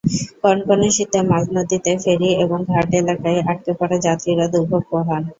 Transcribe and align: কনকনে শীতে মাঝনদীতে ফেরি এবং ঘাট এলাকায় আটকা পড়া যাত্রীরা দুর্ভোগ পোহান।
কনকনে 0.41 0.87
শীতে 0.95 1.19
মাঝনদীতে 1.31 1.91
ফেরি 2.03 2.29
এবং 2.43 2.59
ঘাট 2.69 2.89
এলাকায় 3.01 3.39
আটকা 3.43 3.73
পড়া 3.79 3.97
যাত্রীরা 4.05 4.45
দুর্ভোগ 4.53 4.83
পোহান। 4.91 5.23